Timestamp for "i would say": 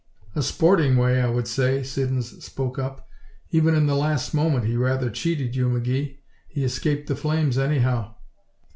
1.21-1.83